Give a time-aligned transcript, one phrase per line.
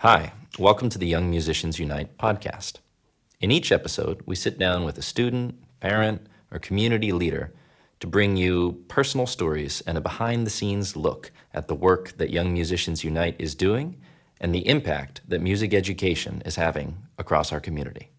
[0.00, 2.80] Hi, welcome to the Young Musicians Unite podcast.
[3.40, 7.54] In each episode, we sit down with a student, parent, or community leader
[8.00, 12.28] to bring you personal stories and a behind the scenes look at the work that
[12.28, 13.96] Young Musicians Unite is doing
[14.38, 18.10] and the impact that music education is having across our community.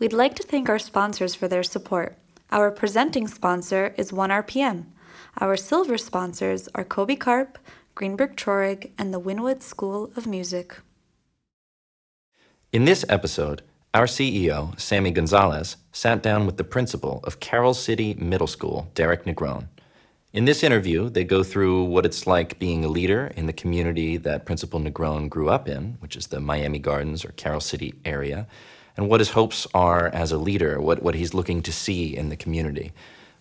[0.00, 2.18] We'd like to thank our sponsors for their support.
[2.50, 4.86] Our presenting sponsor is 1RPM.
[5.38, 7.56] Our silver sponsors are Kobe Karp,
[7.94, 10.78] Greenberg Traurig, and the Wynwood School of Music.
[12.72, 13.62] In this episode,
[13.92, 19.24] our CEO, Sammy Gonzalez, sat down with the principal of Carol City Middle School, Derek
[19.24, 19.66] Negron.
[20.32, 24.16] In this interview, they go through what it's like being a leader in the community
[24.16, 28.46] that Principal Negron grew up in, which is the Miami Gardens or Carol City area,
[28.96, 32.28] and what his hopes are as a leader, what, what he's looking to see in
[32.28, 32.92] the community.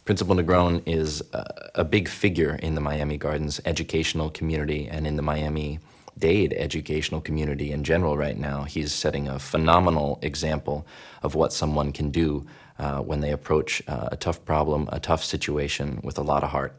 [0.10, 5.18] Principal Negron is a, a big figure in the Miami Gardens educational community and in
[5.18, 5.78] the Miami
[6.18, 8.64] Dade educational community in general right now.
[8.64, 10.88] He's setting a phenomenal example
[11.22, 12.48] of what someone can do
[12.80, 16.50] uh, when they approach uh, a tough problem, a tough situation with a lot of
[16.50, 16.74] heart.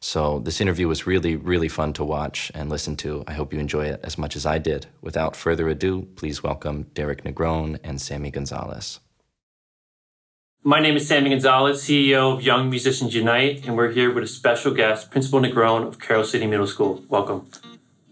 [0.00, 3.24] So, this interview was really, really fun to watch and listen to.
[3.26, 4.86] I hope you enjoy it as much as I did.
[5.02, 9.00] Without further ado, please welcome Derek Negron and Sammy Gonzalez.
[10.62, 14.26] My name is Sammy Gonzalez, CEO of Young Musicians Unite, and we're here with a
[14.26, 17.02] special guest, Principal Negron of Carol City Middle School.
[17.08, 17.46] Welcome.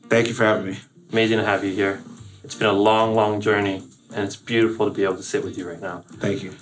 [0.09, 0.79] Thank you for having me.
[1.13, 2.03] Amazing to have you here.
[2.43, 3.83] It's been a long, long journey,
[4.15, 6.05] and it's beautiful to be able to sit with you right now.
[6.13, 6.55] Thank you.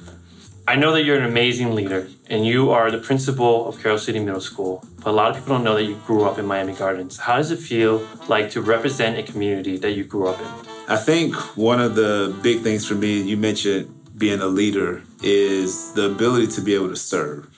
[0.66, 4.18] I know that you're an amazing leader, and you are the principal of Carol City
[4.18, 6.72] Middle School, but a lot of people don't know that you grew up in Miami
[6.72, 7.18] Gardens.
[7.18, 10.46] How does it feel like to represent a community that you grew up in?
[10.88, 15.92] I think one of the big things for me, you mentioned being a leader is
[15.92, 17.48] the ability to be able to serve.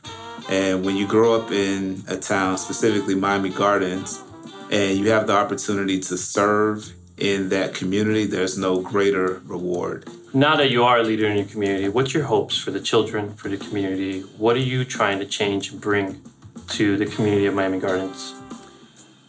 [0.48, 4.22] And when you grow up in a town, specifically Miami Gardens,
[4.70, 10.08] and you have the opportunity to serve in that community, there's no greater reward.
[10.34, 13.34] Now that you are a leader in your community, what's your hopes for the children,
[13.34, 14.20] for the community?
[14.36, 16.22] What are you trying to change and bring
[16.68, 18.34] to the community of Miami Gardens?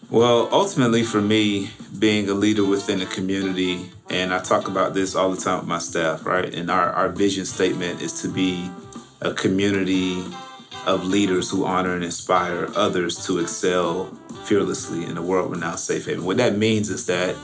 [0.09, 1.69] Well, ultimately, for me,
[1.99, 5.67] being a leader within a community, and I talk about this all the time with
[5.67, 6.53] my staff, right?
[6.53, 8.69] And our, our vision statement is to be
[9.21, 10.23] a community
[10.85, 14.05] of leaders who honor and inspire others to excel
[14.45, 16.25] fearlessly in a world renowned safe haven.
[16.25, 17.35] What that means is that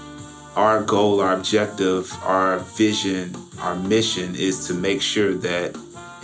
[0.55, 5.75] our goal, our objective, our vision, our mission is to make sure that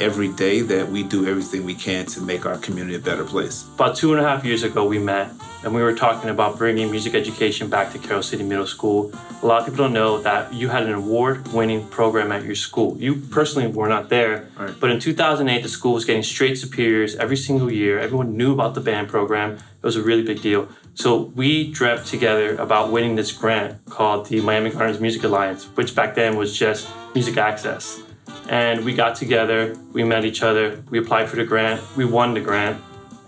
[0.01, 3.65] every day that we do everything we can to make our community a better place.
[3.75, 5.31] About two and a half years ago, we met
[5.63, 9.13] and we were talking about bringing music education back to Carol City Middle School.
[9.43, 12.55] A lot of people don't know that you had an award winning program at your
[12.55, 12.97] school.
[12.97, 14.73] You personally were not there, right.
[14.79, 17.99] but in 2008, the school was getting straight superiors every single year.
[17.99, 20.67] Everyone knew about the band program, it was a really big deal.
[20.95, 25.93] So we dreamt together about winning this grant called the Miami Gardens Music Alliance, which
[25.93, 28.01] back then was just music access.
[28.49, 32.33] And we got together, we met each other, we applied for the grant, we won
[32.33, 32.81] the grant,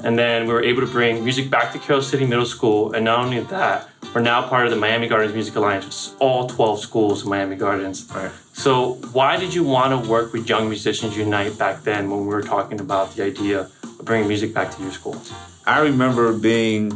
[0.03, 2.91] and then we were able to bring music back to Carol City Middle School.
[2.93, 6.15] And not only that, we're now part of the Miami Gardens Music Alliance, which is
[6.19, 8.11] all 12 schools in Miami Gardens.
[8.13, 8.31] Right.
[8.51, 12.27] So, why did you want to work with Young Musicians Unite back then when we
[12.27, 15.19] were talking about the idea of bringing music back to your school?
[15.65, 16.91] I remember being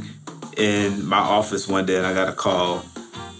[0.58, 2.84] in my office one day and I got a call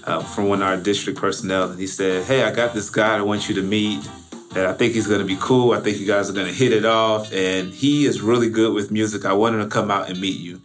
[0.06, 3.18] uh, from one of our district personnel, and he said, Hey, I got this guy
[3.18, 4.08] I want you to meet
[4.52, 5.74] that I think he's going to be cool.
[5.74, 7.32] I think you guys are going to hit it off.
[7.34, 9.26] And he is really good with music.
[9.26, 10.62] I want him to come out and meet you.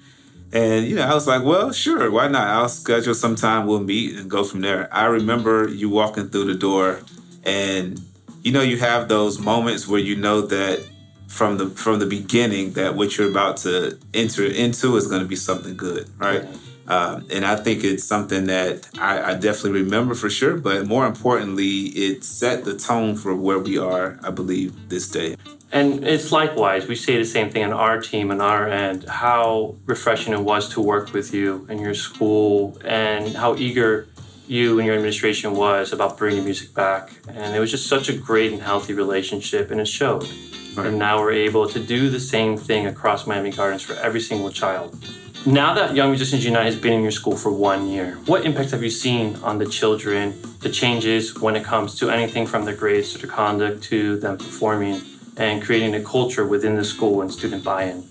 [0.52, 2.46] And, you know, I was like, well, sure, why not?
[2.46, 4.86] I'll schedule some time, we'll meet and go from there.
[4.92, 7.00] I remember you walking through the door
[7.42, 7.98] and,
[8.42, 10.86] you know, you have those moments where you know that
[11.32, 15.28] from the from the beginning that what you're about to enter into is going to
[15.28, 16.44] be something good, right?
[16.92, 20.56] Um, and I think it's something that I, I, definitely remember for sure.
[20.56, 25.36] But more importantly, it set the tone for where we are, I believe, this day.
[25.72, 26.86] And it's likewise.
[26.86, 29.04] We say the same thing on our team and our end.
[29.08, 34.08] How refreshing it was to work with you and your school, and how eager
[34.46, 37.10] you and your administration was about bringing music back.
[37.26, 40.28] And it was just such a great and healthy relationship, and it showed.
[40.76, 40.88] Right.
[40.88, 44.50] And now we're able to do the same thing across Miami Gardens for every single
[44.50, 44.94] child.
[45.44, 48.70] Now that Young Musicians Unite has been in your school for one year, what impacts
[48.70, 52.76] have you seen on the children, the changes when it comes to anything from their
[52.76, 55.00] grades to their conduct to them performing
[55.36, 58.04] and creating a culture within the school and student buy in?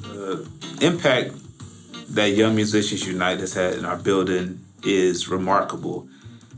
[0.00, 1.34] The uh, impact
[2.16, 6.08] that Young Musicians Unite has had in our building is remarkable.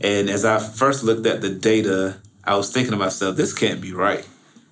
[0.01, 3.79] And as I first looked at the data, I was thinking to myself, this can't
[3.79, 4.27] be right.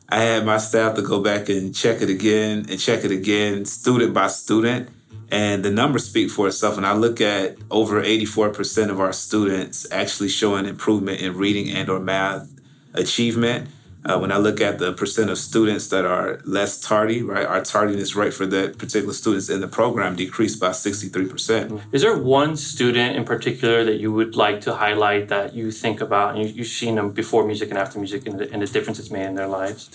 [0.10, 3.66] I had my staff to go back and check it again and check it again,
[3.66, 4.90] student by student
[5.30, 6.78] And the numbers speak for itself.
[6.78, 11.90] And I look at over 84% of our students actually showing improvement in reading and
[11.90, 12.52] or math
[12.94, 13.70] achievement.
[14.06, 17.64] Uh, when I look at the percent of students that are less tardy, right, our
[17.64, 21.82] tardiness rate for that particular students in the program decreased by 63%.
[21.94, 26.02] Is there one student in particular that you would like to highlight that you think
[26.02, 28.68] about and you, have seen them before music and after music and the, and the
[28.68, 29.90] difference it's made in their lives?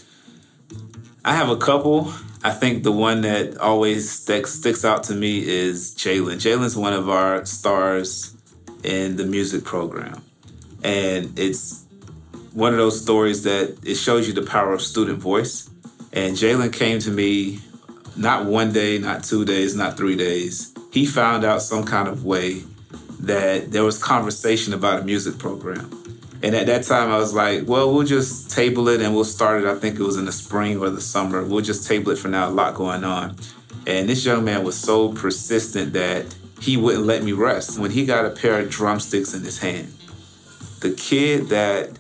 [1.25, 2.13] I have a couple.
[2.45, 6.37] I think the one that always sticks sticks out to me is Jalen.
[6.37, 8.37] Jalen's one of our stars
[8.85, 10.23] in the music program,
[10.85, 11.85] and it's
[12.53, 15.69] one of those stories that it shows you the power of student voice.
[16.13, 17.61] And Jalen came to me
[18.17, 20.73] not one day, not two days, not three days.
[20.93, 22.63] He found out some kind of way
[23.21, 25.98] that there was conversation about a music program.
[26.43, 29.63] And at that time, I was like, well, we'll just table it and we'll start
[29.63, 29.69] it.
[29.69, 31.45] I think it was in the spring or the summer.
[31.45, 32.49] We'll just table it for now.
[32.49, 33.37] A lot going on.
[33.87, 37.79] And this young man was so persistent that he wouldn't let me rest.
[37.79, 39.93] When he got a pair of drumsticks in his hand,
[40.81, 41.99] the kid that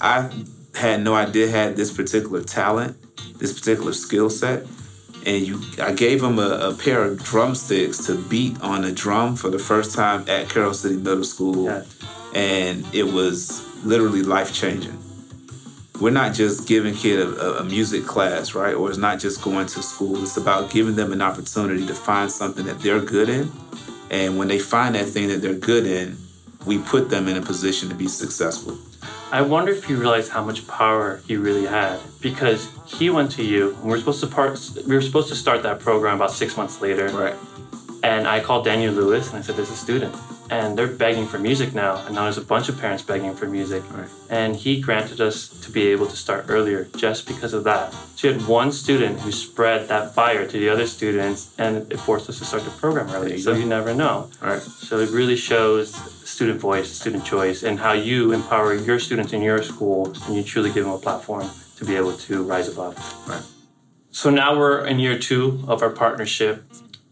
[0.00, 0.30] I
[0.74, 2.96] had no idea had this particular talent,
[3.38, 4.64] this particular skill set.
[5.24, 9.34] And you, I gave him a, a, pair of drumsticks to beat on a drum
[9.34, 11.82] for the first time at Carol City Middle School, yeah.
[12.36, 14.96] And it was literally life changing.
[15.98, 18.74] We're not just giving kid a, a music class, right?
[18.74, 20.22] Or it's not just going to school.
[20.22, 23.50] It's about giving them an opportunity to find something that they're good in,
[24.10, 26.18] and when they find that thing that they're good in,
[26.66, 28.76] we put them in a position to be successful.
[29.32, 33.42] I wonder if you realize how much power he really had because he went to
[33.42, 33.70] you.
[33.76, 34.60] And we are supposed to part.
[34.86, 37.08] We were supposed to start that program about six months later.
[37.08, 37.34] Right.
[38.06, 40.14] And I called Daniel Lewis and I said, "There's a student,
[40.48, 41.94] and they're begging for music now.
[42.06, 43.82] And now there's a bunch of parents begging for music.
[43.90, 44.08] Right.
[44.30, 47.92] And he granted us to be able to start earlier just because of that.
[48.14, 51.98] So you had one student who spread that fire to the other students, and it
[51.98, 53.38] forced us to start the program early.
[53.38, 54.16] So you never know.
[54.40, 54.62] Right.
[54.62, 55.86] So it really shows
[56.36, 60.42] student voice, student choice, and how you empower your students in your school and you
[60.44, 61.46] truly give them a platform
[61.78, 62.94] to be able to rise above.
[63.28, 63.42] Right.
[64.10, 66.64] So now we're in year two of our partnership,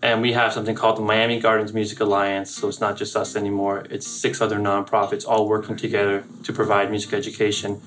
[0.04, 2.50] and we have something called the Miami Gardens Music Alliance.
[2.50, 6.90] So it's not just us anymore, it's six other nonprofits all working together to provide
[6.90, 7.80] music education.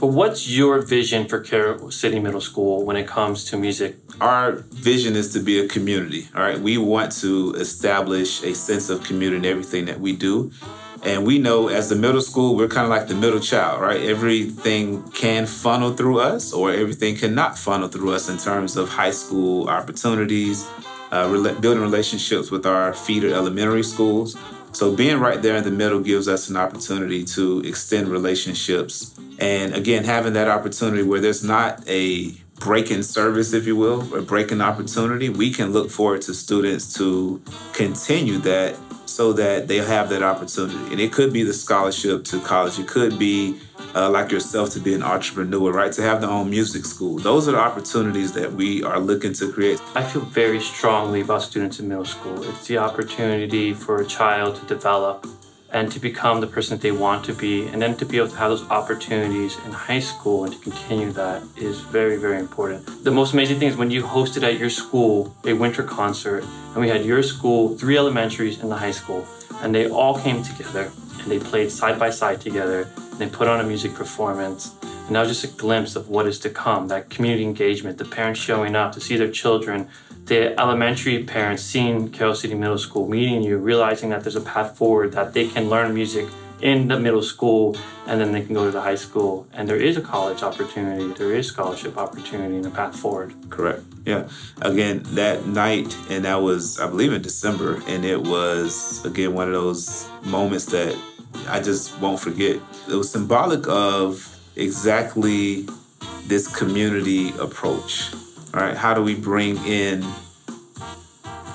[0.00, 3.96] But what's your vision for Carol City Middle School when it comes to music?
[4.20, 6.28] Our vision is to be a community.
[6.34, 6.58] All right.
[6.58, 10.50] We want to establish a sense of community in everything that we do.
[11.04, 14.02] And we know as the middle school, we're kind of like the middle child, right?
[14.02, 19.12] Everything can funnel through us, or everything cannot funnel through us in terms of high
[19.12, 20.68] school opportunities,
[21.12, 24.36] uh, re- building relationships with our feeder elementary schools.
[24.72, 29.18] So being right there in the middle gives us an opportunity to extend relationships.
[29.38, 34.14] And again, having that opportunity where there's not a break in service, if you will,
[34.14, 37.42] or break in opportunity, we can look forward to students to
[37.72, 38.76] continue that
[39.06, 40.92] so that they have that opportunity.
[40.92, 43.58] And it could be the scholarship to college, it could be
[43.94, 45.92] uh, like yourself to be an entrepreneur, right?
[45.92, 47.18] To have their own music school.
[47.18, 49.80] Those are the opportunities that we are looking to create.
[49.96, 52.42] I feel very strongly about students in middle school.
[52.44, 55.26] It's the opportunity for a child to develop
[55.72, 58.28] and to become the person that they want to be and then to be able
[58.28, 63.04] to have those opportunities in high school and to continue that is very very important.
[63.04, 66.76] The most amazing thing is when you hosted at your school a winter concert and
[66.76, 69.26] we had your school three elementaries and the high school
[69.62, 70.90] and they all came together
[71.20, 74.74] and they played side by side together and they put on a music performance.
[75.06, 78.04] And that was just a glimpse of what is to come that community engagement the
[78.04, 79.88] parents showing up to see their children
[80.30, 84.78] the elementary parents seeing Carol City Middle School, meeting you, realizing that there's a path
[84.78, 86.28] forward, that they can learn music
[86.62, 89.48] in the middle school and then they can go to the high school.
[89.52, 93.34] And there is a college opportunity, there is scholarship opportunity and a path forward.
[93.48, 93.82] Correct.
[94.06, 94.28] Yeah.
[94.62, 99.48] Again, that night, and that was, I believe, in December, and it was, again, one
[99.48, 100.96] of those moments that
[101.48, 102.60] I just won't forget.
[102.88, 105.66] It was symbolic of exactly
[106.28, 108.12] this community approach
[108.52, 110.02] all right, how do we bring in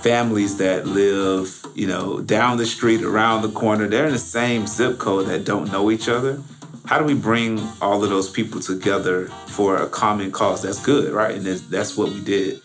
[0.01, 3.87] families that live, you know, down the street, around the corner?
[3.87, 6.41] They're in the same zip code that don't know each other.
[6.85, 10.61] How do we bring all of those people together for a common cause?
[10.61, 11.35] That's good, right?
[11.35, 12.61] And that's what we did.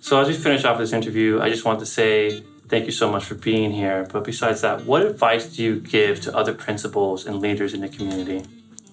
[0.00, 3.10] So as we finish off this interview, I just want to say thank you so
[3.10, 4.06] much for being here.
[4.12, 7.88] But besides that, what advice do you give to other principals and leaders in the
[7.88, 8.42] community?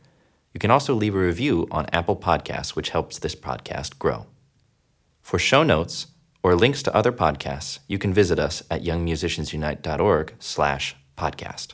[0.54, 4.26] You can also leave a review on Apple Podcasts, which helps this podcast grow.
[5.20, 6.06] For show notes
[6.44, 11.72] or links to other podcasts, you can visit us at youngmusiciansunite.org slash podcast.